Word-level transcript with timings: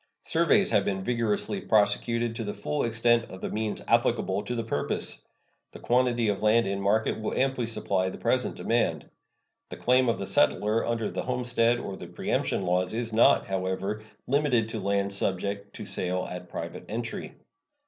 Surveys 0.23 0.71
have 0.71 0.83
been 0.83 1.03
vigorously 1.03 1.61
prosecuted 1.61 2.35
to 2.35 2.43
the 2.43 2.55
full 2.55 2.83
extent 2.83 3.25
of 3.29 3.39
the 3.39 3.51
means 3.51 3.83
applicable 3.87 4.41
to 4.41 4.55
the 4.55 4.63
purpose. 4.63 5.21
The 5.73 5.79
quantity 5.79 6.27
of 6.27 6.41
land 6.41 6.65
in 6.65 6.81
market 6.81 7.19
will 7.19 7.37
amply 7.37 7.67
supply 7.67 8.09
the 8.09 8.17
present 8.17 8.55
demand. 8.55 9.07
The 9.69 9.77
claim 9.77 10.09
of 10.09 10.17
the 10.17 10.25
settler 10.25 10.83
under 10.83 11.11
the 11.11 11.21
homestead 11.21 11.77
or 11.79 11.95
the 11.97 12.07
preemption 12.07 12.63
laws 12.63 12.95
is 12.95 13.13
not, 13.13 13.45
however, 13.45 14.01
limited 14.25 14.69
to 14.69 14.79
lands 14.79 15.15
subject 15.15 15.75
to 15.75 15.85
sale 15.85 16.27
at 16.27 16.49
private 16.49 16.85
entry. 16.89 17.35